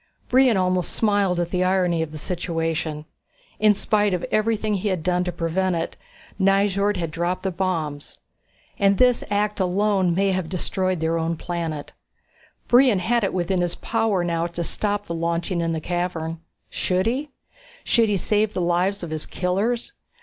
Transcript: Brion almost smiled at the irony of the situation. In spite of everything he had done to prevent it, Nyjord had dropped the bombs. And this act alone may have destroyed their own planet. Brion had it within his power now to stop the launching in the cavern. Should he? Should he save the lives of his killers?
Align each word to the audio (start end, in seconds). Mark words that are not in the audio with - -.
Brion 0.29 0.57
almost 0.57 0.93
smiled 0.93 1.39
at 1.39 1.51
the 1.51 1.63
irony 1.63 2.01
of 2.01 2.11
the 2.11 2.17
situation. 2.17 3.05
In 3.59 3.75
spite 3.75 4.15
of 4.15 4.25
everything 4.31 4.73
he 4.73 4.87
had 4.87 5.03
done 5.03 5.23
to 5.25 5.31
prevent 5.31 5.75
it, 5.75 5.95
Nyjord 6.39 6.97
had 6.97 7.11
dropped 7.11 7.43
the 7.43 7.51
bombs. 7.51 8.17
And 8.79 8.97
this 8.97 9.23
act 9.29 9.59
alone 9.59 10.15
may 10.15 10.31
have 10.31 10.49
destroyed 10.49 11.01
their 11.01 11.19
own 11.19 11.37
planet. 11.37 11.91
Brion 12.67 12.97
had 12.97 13.23
it 13.23 13.31
within 13.31 13.61
his 13.61 13.75
power 13.75 14.23
now 14.23 14.47
to 14.47 14.63
stop 14.63 15.05
the 15.05 15.13
launching 15.13 15.61
in 15.61 15.71
the 15.71 15.79
cavern. 15.79 16.39
Should 16.71 17.05
he? 17.05 17.29
Should 17.83 18.09
he 18.09 18.17
save 18.17 18.55
the 18.55 18.59
lives 18.61 19.03
of 19.03 19.11
his 19.11 19.27
killers? 19.27 19.91